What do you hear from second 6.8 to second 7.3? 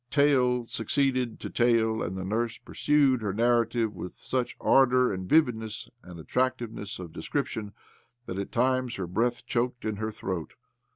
of